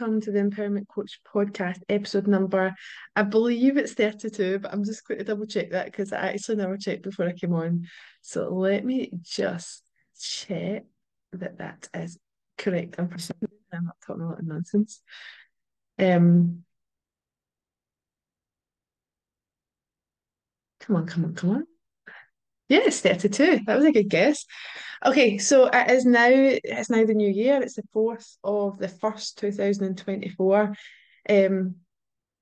[0.00, 2.74] welcome to the Empowerment Coach podcast, episode number,
[3.14, 6.56] I believe it's 32, but I'm just going to double check that because I actually
[6.56, 7.86] never checked before I came on.
[8.22, 9.82] So let me just
[10.18, 10.84] check
[11.34, 12.18] that that is
[12.56, 12.96] correct.
[12.98, 13.10] I'm
[13.72, 15.02] I'm not talking a lot of nonsense.
[15.98, 16.64] Um,
[20.80, 21.66] come on, come on, come on.
[22.70, 23.60] Yeah, it's 32.
[23.66, 24.46] That was a good guess.
[25.04, 27.60] Okay, so it is now it's now the new year.
[27.60, 30.76] It's the fourth of the first 2024.
[31.28, 31.74] Um,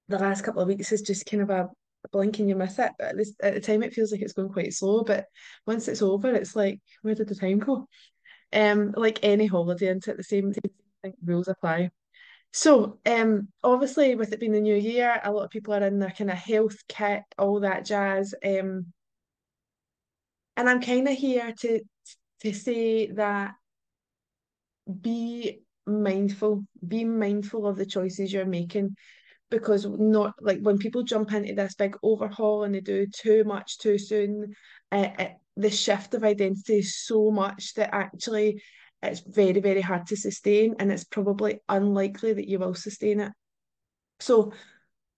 [0.09, 1.70] the last couple of weeks is just kind of a
[2.12, 2.92] blink and you miss it.
[3.01, 5.24] At this at the time it feels like it's going quite slow, but
[5.66, 7.88] once it's over, it's like, where did the time go?
[8.52, 11.90] Um, like any holiday, and at the same time, rules apply.
[12.52, 15.98] So, um, obviously, with it being the new year, a lot of people are in
[15.98, 18.35] their kind of health kit, all that jazz.
[18.45, 18.92] Um,
[20.59, 21.80] and I'm kind of here to
[22.42, 23.52] to say that
[25.01, 28.96] be mindful, be mindful of the choices you're making
[29.51, 33.79] because not like when people jump into this big overhaul and they do too much
[33.79, 34.52] too soon,
[34.92, 38.60] uh, it, the shift of identity is so much that actually
[39.02, 43.32] it's very very hard to sustain and it's probably unlikely that you will sustain it.
[44.18, 44.52] So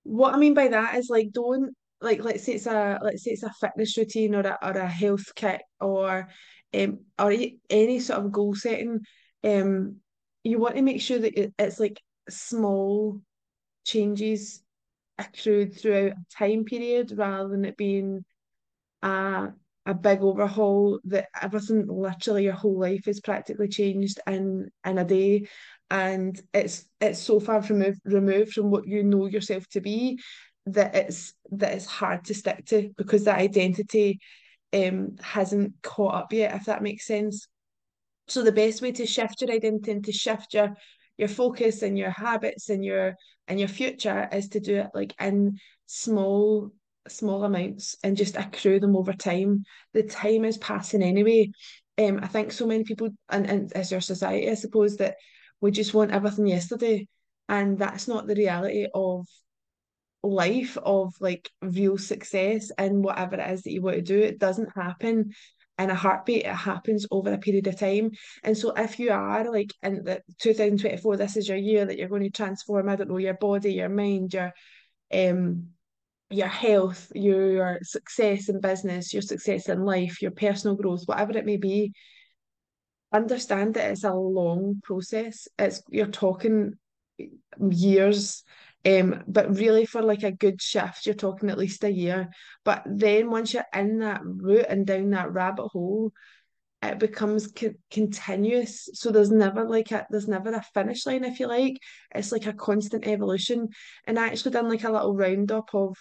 [0.03, 3.33] what I mean by that is like don't like let's say it's a let's say
[3.33, 6.29] it's a fitness routine or a or a health kit or
[6.75, 7.35] um or
[7.69, 9.01] any sort of goal setting
[9.45, 9.97] um
[10.45, 13.21] you want to make sure that it's like small
[13.85, 14.63] changes
[15.19, 18.25] accrued throughout a time period rather than it being
[19.03, 19.49] a
[19.87, 25.05] a big overhaul that everything literally your whole life is practically changed in in a
[25.05, 25.49] day.
[25.91, 30.21] And it's it's so far removed removed from what you know yourself to be
[30.75, 34.21] that it's that it's hard to stick to because that identity
[34.73, 37.49] um hasn't caught up yet if that makes sense.
[38.29, 40.75] So the best way to shift your identity and to shift your
[41.19, 43.15] your focus and your habits and your
[43.49, 46.71] and your future is to do it like in small
[47.09, 49.65] small amounts and just accrue them over time.
[49.95, 51.51] The time is passing anyway.
[51.99, 55.17] Um I think so many people and, and as your society I suppose that
[55.61, 57.09] we just want everything yesterday
[57.49, 59.27] and that's not the reality of
[60.23, 64.39] life of like real success and whatever it is that you want to do it
[64.39, 65.33] doesn't happen
[65.79, 66.45] in a heartbeat.
[66.45, 68.11] It happens over a period of time.
[68.45, 72.09] And so if you are like in the 2024 this is your year that you're
[72.09, 72.89] going to transform.
[72.89, 74.53] I don't know your body your mind your
[75.13, 75.69] um
[76.29, 81.45] your health your success in business your success in life your personal growth whatever it
[81.45, 81.93] may be
[83.13, 85.49] understand that it's a long process.
[85.59, 86.75] It's you're talking
[87.71, 88.45] years
[88.87, 92.31] um, but really for like a good shift, you're talking at least a year.
[92.65, 96.13] But then once you're in that route and down that rabbit hole,
[96.83, 98.89] it becomes co- continuous.
[98.95, 101.79] So there's never like a there's never a finish line, if you like.
[102.15, 103.69] It's like a constant evolution.
[104.07, 105.97] And I actually done like a little roundup of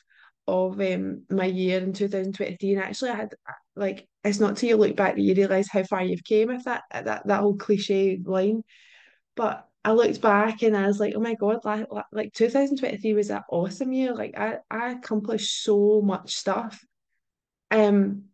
[0.47, 3.35] of um my year in 2023 and actually I had
[3.75, 6.63] like it's not till you look back that you realise how far you've came if
[6.63, 8.63] that that that whole cliche line.
[9.35, 13.29] But I looked back and I was like, oh my God, like, like 2023 was
[13.29, 14.13] an awesome year.
[14.13, 16.83] Like I, I accomplished so much stuff.
[17.71, 18.25] Um,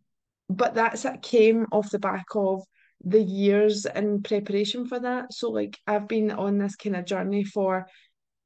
[0.48, 2.62] but that's that came off the back of
[3.04, 5.32] the years in preparation for that.
[5.32, 7.86] So like I've been on this kind of journey for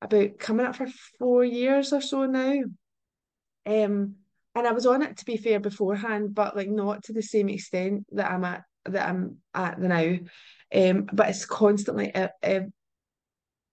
[0.03, 0.89] about coming up for
[1.19, 2.63] four years or so now.
[3.67, 4.17] Um,
[4.55, 7.49] and I was on it to be fair beforehand, but like not to the same
[7.49, 10.19] extent that I'm at that I'm at the now.
[10.73, 12.13] Um, but it's constantly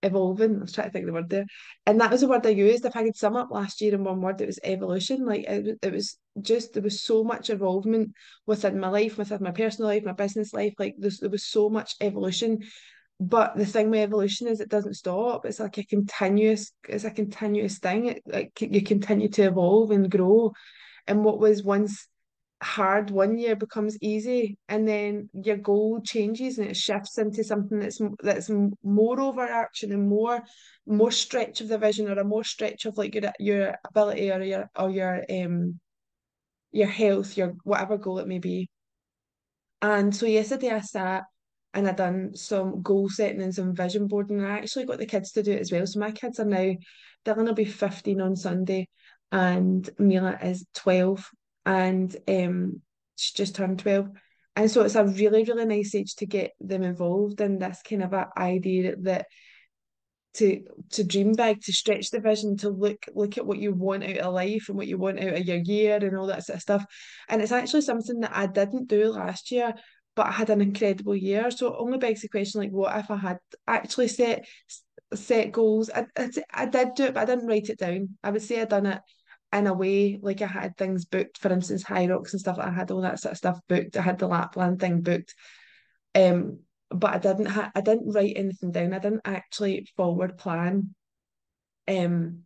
[0.03, 0.57] evolving.
[0.57, 1.45] I was trying to think of the word there,
[1.85, 2.85] and that was the word I used.
[2.85, 5.25] If I could sum up last year in one word, it was evolution.
[5.25, 8.13] Like it, it was just there was so much involvement
[8.45, 10.73] within my life, within my personal life, my business life.
[10.77, 12.59] Like there was so much evolution.
[13.19, 15.45] But the thing with evolution is it doesn't stop.
[15.45, 18.05] It's like a continuous, it's a continuous thing.
[18.07, 20.53] It, like you continue to evolve and grow.
[21.07, 22.07] And what was once
[22.61, 27.79] hard one year becomes easy and then your goal changes and it shifts into something
[27.79, 28.49] that's that's
[28.83, 30.41] more overarching and more
[30.87, 34.41] more stretch of the vision or a more stretch of like your your ability or
[34.41, 35.79] your or your um
[36.71, 38.69] your health your whatever goal it may be.
[39.81, 41.23] And so yesterday I sat
[41.75, 45.05] and I done some goal setting and some vision boarding and I actually got the
[45.05, 45.85] kids to do it as well.
[45.85, 46.73] So my kids are now
[47.23, 48.87] Dylan will be 15 on Sunday
[49.31, 51.29] and Mila is 12
[51.67, 52.81] and um,
[53.17, 54.09] she just turned 12.
[54.55, 58.03] And so it's a really, really nice age to get them involved in this kind
[58.03, 59.27] of a idea that
[60.35, 64.05] to to dream big, to stretch the vision, to look look at what you want
[64.05, 66.55] out of life and what you want out of your year and all that sort
[66.55, 66.85] of stuff.
[67.27, 69.73] And it's actually something that I didn't do last year,
[70.15, 71.51] but I had an incredible year.
[71.51, 74.45] So it only begs the question like what if I had actually set
[75.13, 75.89] set goals.
[75.93, 78.17] I, I, I did do it, but I didn't write it down.
[78.23, 79.01] I would say I done it
[79.53, 82.57] in a way, like I had things booked, for instance, Hyrox and stuff.
[82.59, 83.97] I had all that sort of stuff booked.
[83.97, 85.33] I had the Lapland thing booked.
[86.13, 86.59] Um,
[86.89, 88.93] but I didn't ha- I didn't write anything down.
[88.93, 90.95] I didn't actually forward plan
[91.87, 92.43] um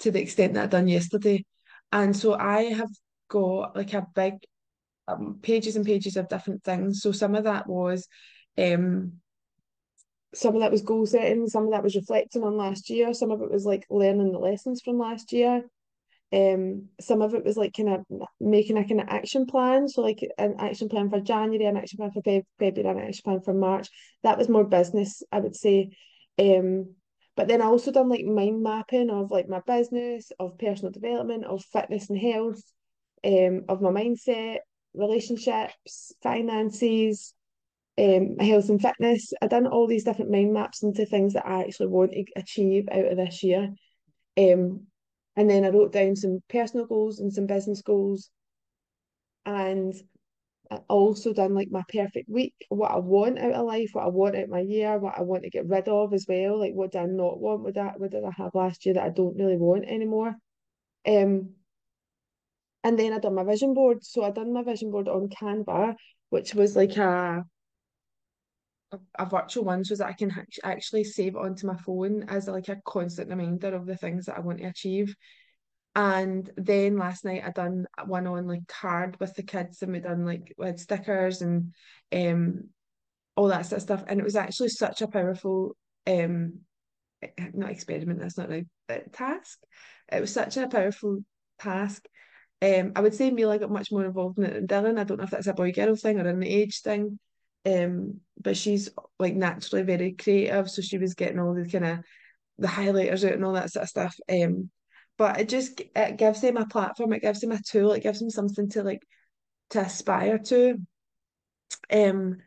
[0.00, 1.44] to the extent that I done yesterday.
[1.92, 2.90] And so I have
[3.28, 4.34] got like a big
[5.08, 7.02] um, pages and pages of different things.
[7.02, 8.06] So some of that was
[8.58, 9.12] um
[10.32, 13.30] some of that was goal setting, some of that was reflecting on last year, some
[13.30, 15.64] of it was like learning the lessons from last year.
[16.32, 18.04] Um, some of it was like kind of
[18.40, 19.88] making a kind of action plan.
[19.88, 23.22] So like an action plan for January, an action plan for Feb February, an action
[23.24, 23.88] plan for March.
[24.22, 25.90] That was more business, I would say.
[26.38, 26.94] Um,
[27.36, 31.44] but then I also done like mind mapping of like my business, of personal development,
[31.44, 32.62] of fitness and health,
[33.24, 34.58] um, of my mindset,
[34.94, 37.34] relationships, finances,
[37.98, 39.32] um, health and fitness.
[39.40, 42.88] I done all these different mind maps into things that I actually want to achieve
[42.90, 43.70] out of this year.
[44.38, 44.86] Um,
[45.40, 48.28] and then I wrote down some personal goals and some business goals.
[49.46, 49.94] And
[50.70, 54.08] I also done like my perfect week, what I want out of life, what I
[54.08, 56.60] want out of my year, what I want to get rid of as well.
[56.60, 57.62] Like what do I not want?
[57.62, 60.36] What that what did I have last year that I don't really want anymore?
[61.08, 61.54] Um
[62.84, 64.04] and then I done my vision board.
[64.04, 65.94] So I done my vision board on Canva,
[66.28, 67.46] which was like a
[69.18, 70.32] a virtual one so that I can
[70.64, 74.36] actually save it onto my phone as like a constant reminder of the things that
[74.36, 75.14] I want to achieve.
[75.94, 80.00] And then last night I done one on like card with the kids and we
[80.00, 81.72] done like with stickers and
[82.12, 82.70] um
[83.36, 84.04] all that sort of stuff.
[84.06, 85.76] And it was actually such a powerful
[86.06, 86.60] um
[87.52, 88.66] not experiment, that's not right,
[89.12, 89.58] task.
[90.10, 91.20] It was such a powerful
[91.58, 92.06] task.
[92.62, 94.98] Um, I would say Mila got much more involved in it than Dylan.
[94.98, 97.18] I don't know if that's a boy girl thing or an age thing.
[97.66, 101.98] Um, but she's like naturally very creative, so she was getting all the kind of
[102.58, 104.16] the highlighters out and all that sort of stuff.
[104.30, 104.70] Um,
[105.18, 108.20] but it just it gives them a platform, it gives them a tool, it gives
[108.20, 109.02] them something to like
[109.70, 110.78] to aspire to.
[111.92, 112.38] Um,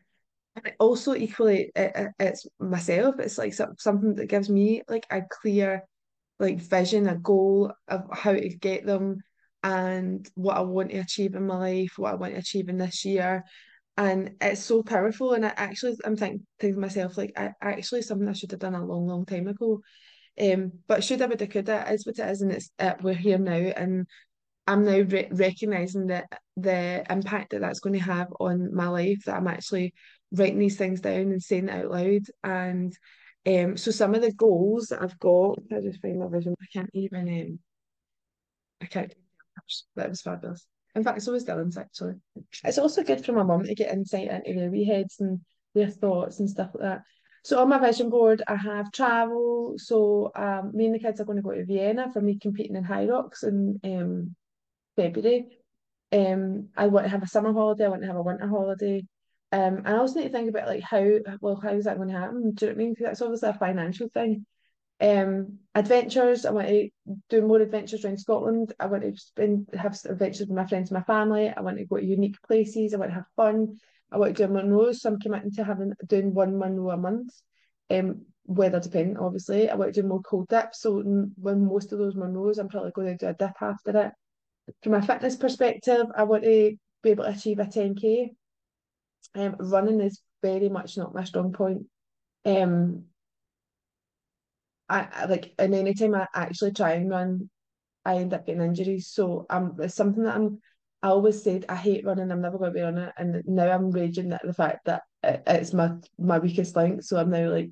[0.55, 3.19] and also equally, it, it's myself.
[3.19, 5.83] It's like something that gives me like a clear
[6.39, 9.17] like vision, a goal of how to get them
[9.63, 12.77] and what I want to achieve in my life, what I want to achieve in
[12.77, 13.43] this year
[13.97, 18.27] and it's so powerful and I actually I'm thinking to myself like I actually something
[18.27, 19.81] I should have done a long long time ago.
[20.39, 23.13] Um but should I have could it is what it is and it's uh, we're
[23.13, 24.07] here now and
[24.65, 26.25] I'm now re- recognizing that
[26.57, 29.93] the impact that that's going to have on my life that I'm actually
[30.31, 32.93] writing these things down and saying it out loud and
[33.45, 36.55] um so some of the goals that I've got I just find my vision?
[36.61, 37.59] I can't even um
[38.81, 39.13] I can't
[39.95, 42.15] that was fabulous in fact, so was Dylan's actually.
[42.63, 45.41] It's also good for my mum to get insight into their wee heads and
[45.73, 47.01] their thoughts and stuff like that.
[47.43, 49.73] So on my vision board, I have travel.
[49.77, 52.75] So um, me and the kids are going to go to Vienna for me competing
[52.75, 54.35] in Hyrox in um,
[54.95, 55.47] February.
[56.11, 57.85] Um, I want to have a summer holiday.
[57.85, 59.03] I want to have a winter holiday.
[59.51, 61.05] Um, I also need to think about like how
[61.41, 62.53] well how is that going to happen?
[62.53, 62.93] Do you know what I mean?
[62.93, 64.45] Because that's obviously a financial thing.
[65.03, 66.45] Um, adventures.
[66.45, 66.89] I want to
[67.29, 68.73] do more adventures around Scotland.
[68.79, 71.49] I want to spend have adventures with my friends and my family.
[71.49, 72.93] I want to go to unique places.
[72.93, 73.79] I want to have fun.
[74.13, 74.99] I want to do a Munros.
[74.99, 77.33] So I'm committing to having doing one Munro a month.
[77.89, 79.69] Um, weather dependent, obviously.
[79.69, 80.79] I want to do more cold dips.
[80.79, 81.03] So
[81.35, 84.11] when most of those Munros, I'm probably going to do a dip after it.
[84.83, 88.29] From a fitness perspective, I want to be able to achieve a 10k.
[89.35, 91.87] Um, running is very much not my strong point.
[92.45, 93.05] Um,
[94.89, 97.49] I, like and anytime I actually try and run,
[98.05, 99.07] I end up getting injuries.
[99.07, 100.59] So um it's something that I'm
[101.01, 103.13] I always said I hate running, I'm never gonna be on it.
[103.17, 107.03] And now I'm raging at the fact that it, it's my my weakest link.
[107.03, 107.71] So I'm now like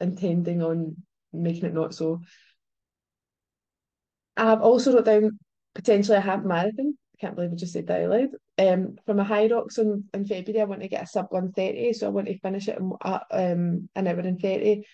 [0.00, 0.96] intending on
[1.32, 2.20] making it not so.
[4.36, 5.38] I've also wrote down
[5.74, 6.96] potentially a half marathon.
[7.14, 8.28] I can't believe I just said that out loud.
[8.58, 12.06] Um, from a Hyrox in, in February, I want to get a sub 130, so
[12.06, 14.84] I want to finish it in uh, um, an hour and 30.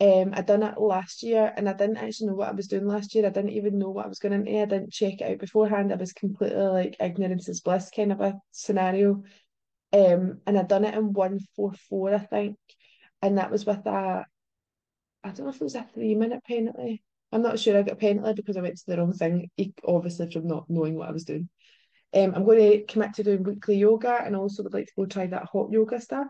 [0.00, 2.86] Um, I done it last year and I didn't actually know what I was doing
[2.86, 3.26] last year.
[3.26, 4.62] I didn't even know what I was going into.
[4.62, 5.92] I didn't check it out beforehand.
[5.92, 9.24] I was completely like ignorance is bliss kind of a scenario.
[9.92, 12.56] Um, and I done it in 144, I think.
[13.22, 14.24] And that was with a,
[15.24, 17.02] I don't know if it was a three minute penalty.
[17.32, 19.50] I'm not sure I got a penalty because I went to the wrong thing,
[19.84, 21.48] obviously from not knowing what I was doing.
[22.14, 25.06] Um, I'm going to commit to doing weekly yoga and also would like to go
[25.06, 26.28] try that hot yoga stuff.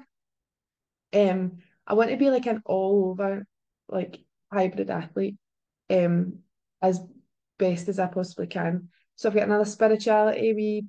[1.13, 3.47] Um, I want to be like an all over
[3.88, 4.18] like
[4.52, 5.37] hybrid athlete
[5.90, 6.38] um
[6.83, 7.00] as
[7.59, 8.88] best as I possibly can.
[9.16, 10.85] So I've got another spirituality wee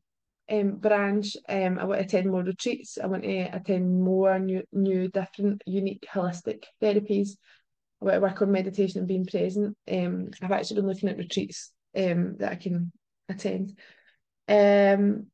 [0.51, 1.35] um branch.
[1.47, 2.97] Um I want to attend more retreats.
[3.01, 7.31] I want to attend more new new different unique holistic therapies.
[8.01, 9.75] I want to work on meditation and being present.
[9.91, 12.91] Um, I've actually been looking at retreats um, that I can
[13.27, 13.77] attend.
[14.47, 15.27] Um,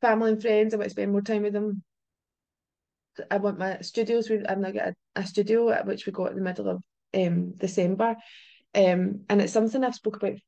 [0.00, 1.82] family and friends, I want to spend more time with them.
[3.30, 4.28] I want my studios.
[4.28, 6.82] We, now got a, a studio which we got in the middle of
[7.14, 8.16] um December,
[8.74, 10.38] um, and it's something I've spoke about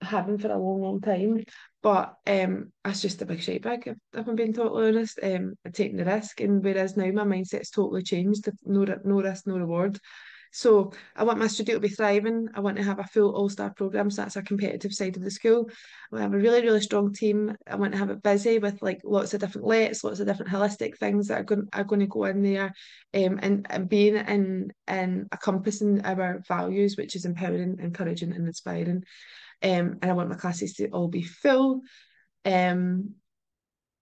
[0.00, 1.44] having for a long, long time.
[1.82, 5.18] But um, it's just a big shite bag, if, if I'm being totally honest.
[5.22, 8.48] Um, taking the risk, and whereas now my mindset's totally changed.
[8.64, 9.98] No, no risk, no reward.
[10.54, 12.46] So I want my studio to be thriving.
[12.54, 14.08] I want to have a full all-star program.
[14.08, 15.68] So that's a competitive side of the school.
[16.12, 17.56] I have a really, really strong team.
[17.66, 20.52] I want to have it busy with like lots of different lets, lots of different
[20.52, 22.72] holistic things that are going are going to go in there,
[23.14, 29.02] um, and and being in in encompassing our values, which is empowering, encouraging, and inspiring.
[29.60, 31.80] Um, and I want my classes to all be full.
[32.44, 33.16] Um,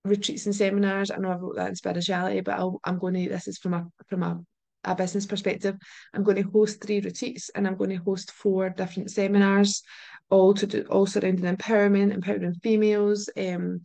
[0.04, 1.10] retreats and seminars.
[1.10, 3.30] I know I wrote that in spirituality, but i am going to.
[3.30, 4.38] This is from a from a
[4.84, 5.76] a business perspective.
[6.12, 9.82] I'm going to host three retreats and I'm going to host four different seminars,
[10.30, 13.28] all to do all surrounding empowerment, empowering females.
[13.36, 13.82] Um,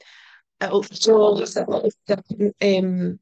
[0.62, 1.46] also
[2.08, 3.20] different um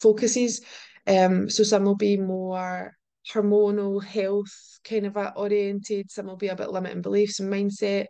[0.00, 0.62] focuses.
[1.06, 2.92] Um, so some will be more
[3.32, 6.10] hormonal health kind of oriented.
[6.10, 8.06] Some will be a bit limiting beliefs and mindset.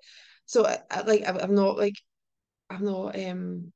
[0.46, 1.94] So I, I, like I've, I've not like
[2.70, 3.72] I've not um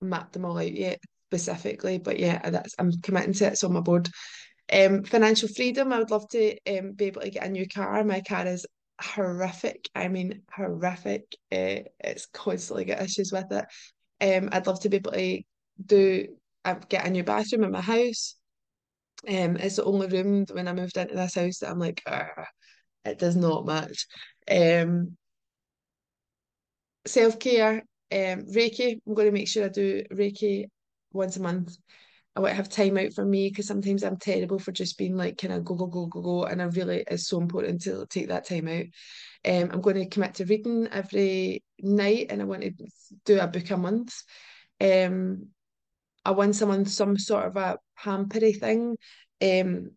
[0.00, 3.58] mapped them all out yet specifically, but yeah, that's I'm committing to it.
[3.58, 4.08] So on my board.
[4.72, 5.92] Um, financial freedom.
[5.92, 8.02] I would love to um be able to get a new car.
[8.04, 8.66] My car is
[9.00, 9.88] horrific.
[9.94, 11.22] I mean horrific.
[11.52, 13.64] Uh, it's constantly got issues with it.
[14.20, 15.42] Um, I'd love to be able to
[15.84, 16.28] do
[16.64, 18.36] uh, get a new bathroom in my house.
[19.28, 22.02] Um, it's the only room when I moved into this house that I'm like,
[23.04, 24.06] it does not match.
[24.50, 25.16] Um,
[27.06, 27.82] self care,
[28.12, 29.00] um, Reiki.
[29.06, 30.66] I'm going to make sure I do Reiki
[31.12, 31.76] once a month.
[32.36, 35.16] I want to have time out for me because sometimes I'm terrible for just being
[35.16, 38.06] like kind of go go go go go, and I really it's so important to
[38.06, 38.84] take that time out.
[39.50, 42.72] Um, I'm going to commit to reading every night, and I want to
[43.24, 44.14] do a book a month.
[44.80, 45.48] Um,
[46.26, 48.96] once a month some sort of a pampery thing.
[49.40, 49.92] Um,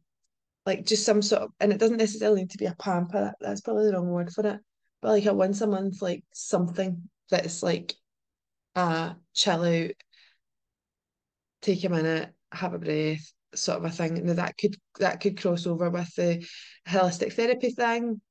[0.65, 3.21] like just some sort of, and it doesn't necessarily need to be a pamper.
[3.21, 4.59] That, that's probably the wrong word for it.
[5.01, 7.95] But like once a month, like something that's like
[8.75, 9.91] a chill out,
[11.61, 14.17] take a minute, have a breath, sort of a thing.
[14.17, 16.45] And that could that could cross over with the
[16.87, 18.21] holistic therapy thing.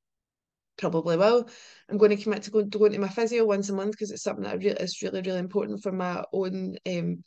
[0.77, 1.49] Probably will.
[1.89, 4.11] I'm going to commit to going to going to my physio once a month because
[4.11, 7.23] it's something that really is really really important for my own um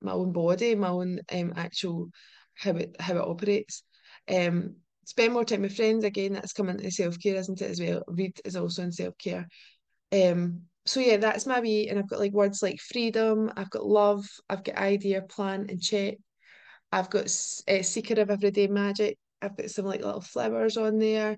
[0.00, 2.08] my own body, my own um actual
[2.54, 3.82] how it how it operates.
[4.28, 6.32] Um, spend more time with friends again.
[6.34, 7.70] That's coming to self care, isn't it?
[7.70, 8.02] As well.
[8.08, 9.46] Read is also in self care.
[10.12, 13.50] Um, so yeah, that's my wee, and I've got like words like freedom.
[13.56, 14.26] I've got love.
[14.48, 16.16] I've got idea, plan, and check.
[16.92, 17.24] I've got
[17.68, 19.18] uh, seeker of everyday magic.
[19.40, 21.36] I've got some like little flowers on there.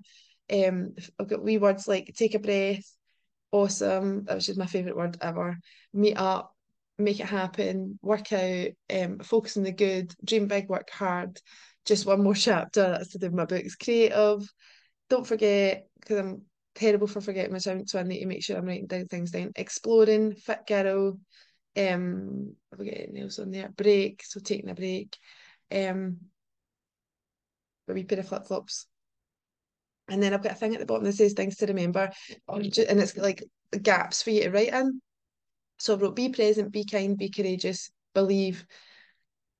[0.51, 2.83] Um, I've got wee words like take a breath,
[3.51, 4.25] awesome.
[4.25, 5.57] That was just my favorite word ever.
[5.93, 6.53] Meet up,
[6.97, 11.39] make it happen, work out, um, focus on the good, dream big, work hard.
[11.85, 12.81] Just one more chapter.
[12.81, 13.75] That's to do my books.
[13.75, 14.47] Creative.
[15.09, 16.41] Don't forget, because I'm
[16.77, 19.31] terrible for forgetting my time, so I need to make sure I'm writing down things
[19.31, 19.51] down.
[19.55, 21.19] Exploring, fit girl.
[21.75, 23.69] Um, I've got anything else on there.
[23.75, 25.17] Break, so taking a break.
[25.71, 26.17] Um,
[27.87, 28.87] a wee pair of flip flops.
[30.07, 32.09] And then I've got a thing at the bottom that says things to remember,
[32.47, 33.43] and it's like
[33.81, 35.01] gaps for you to write in.
[35.79, 38.65] So I wrote be present, be kind, be courageous, believe,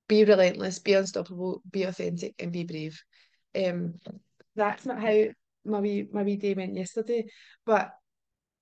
[0.07, 3.01] be relentless, be unstoppable, be authentic, and be brave.
[3.55, 3.95] Um,
[4.55, 5.25] that's not how
[5.67, 7.25] my wee day went yesterday,
[7.65, 7.91] but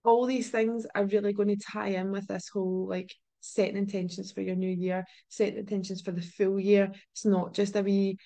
[0.03, 4.31] all these things are really going to tie in with this whole like setting intentions
[4.31, 6.91] for your new year, setting intentions for the full year.
[7.13, 8.17] It's not just a wee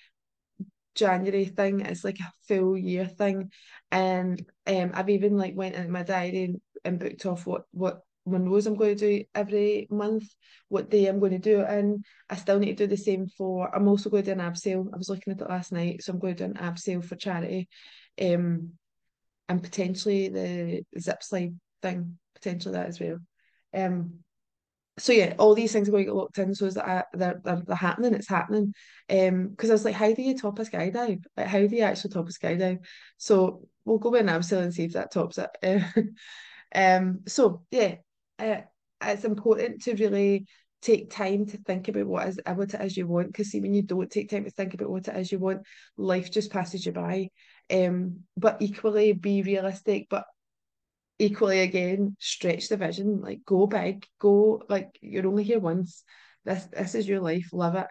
[0.95, 3.51] January thing, it's like a full year thing.
[3.91, 8.01] And um I've even like went in my diary and, and booked off what what
[8.27, 10.25] Munros I'm going to do every month,
[10.67, 12.01] what day I'm going to do it.
[12.29, 14.87] I still need to do the same for, I'm also going to do an abseil.
[14.93, 17.15] I was looking at it last night, so I'm going to do an abseil for
[17.15, 17.69] charity.
[18.21, 18.73] Um,
[19.47, 23.17] and potentially the zip slide thing, potentially that as well.
[23.73, 24.19] Um,
[24.99, 27.41] so yeah, all these things are going to get locked in so that I, they're,
[27.43, 28.73] they're, they're happening, it's happening.
[29.09, 31.23] Um, because I was like, how do you top a skydive?
[31.37, 32.79] Like, how do you actually top a skydive?
[33.17, 35.83] So we'll go an abseil and see if that tops it.
[36.75, 37.95] um, so yeah,
[38.37, 38.61] uh,
[39.01, 40.45] it's important to really
[40.81, 43.27] take time to think about what is what it is you want.
[43.27, 45.61] Because see, when you don't take time to think about what it is you want,
[45.97, 47.29] life just passes you by.
[47.71, 50.25] Um, but equally be realistic, but
[51.19, 53.21] equally again stretch the vision.
[53.21, 56.03] Like go big, go like you're only here once.
[56.45, 57.49] This this is your life.
[57.51, 57.87] Love it.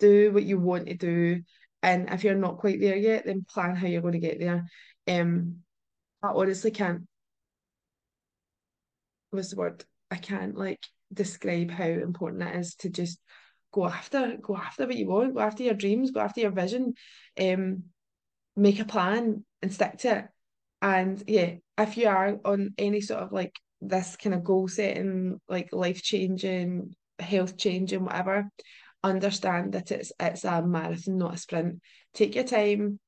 [0.00, 1.42] Do what you want to do.
[1.82, 4.66] And if you're not quite there yet, then plan how you're going to get there.
[5.08, 5.56] Um,
[6.22, 7.06] I honestly can't,
[9.30, 9.84] what's the word?
[10.10, 13.18] I can't like describe how important it is to just
[13.72, 16.94] go after, go after what you want, go after your dreams, go after your vision,
[17.40, 17.84] um,
[18.56, 20.24] make a plan and stick to it.
[20.82, 25.40] And yeah, if you are on any sort of like this kind of goal setting,
[25.48, 28.48] like life changing, health changing, whatever,
[29.02, 31.80] understand that it's it's a marathon, not a sprint.
[32.14, 32.98] Take your time.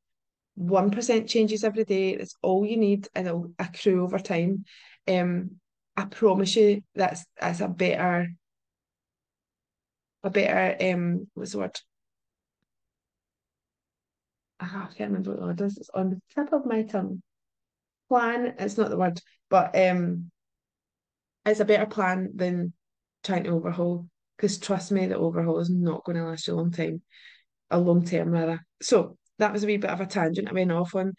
[0.54, 2.16] One percent changes every day.
[2.16, 4.64] That's all you need, and it'll accrue over time.
[5.08, 5.52] Um,
[5.96, 8.28] I promise you, that's that's a better,
[10.22, 11.80] a better um, what's the word?
[14.62, 15.78] I can't remember what word is.
[15.78, 17.22] It's on the tip of my tongue.
[18.08, 18.54] Plan.
[18.58, 20.30] It's not the word, but um,
[21.44, 22.72] it's a better plan than
[23.24, 24.06] trying to overhaul.
[24.36, 27.02] Because trust me, the overhaul is not going to last you a long time,
[27.70, 28.60] a long term rather.
[28.80, 31.14] So that was a wee bit of a tangent I went off on.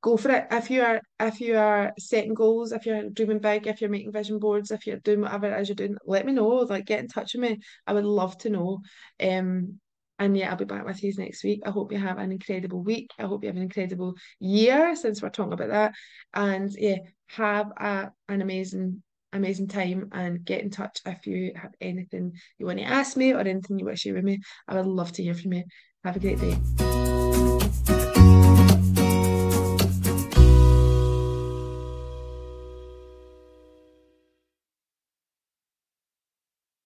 [0.00, 0.46] Go for it.
[0.50, 4.12] If you are if you are setting goals, if you're dreaming big, if you're making
[4.12, 6.48] vision boards, if you're doing whatever it is you're doing, let me know.
[6.48, 7.58] Like get in touch with me.
[7.86, 8.78] I would love to know.
[9.20, 9.80] Um
[10.18, 11.62] and yeah, I'll be back with you next week.
[11.64, 13.10] I hope you have an incredible week.
[13.18, 15.94] I hope you have an incredible year since we're talking about that.
[16.34, 16.96] And yeah,
[17.28, 19.02] have a, an amazing
[19.34, 23.32] amazing time and get in touch if you have anything you want to ask me
[23.32, 24.38] or anything you wish to share with me.
[24.66, 25.64] I would love to hear from you.
[26.02, 27.97] Have a great day.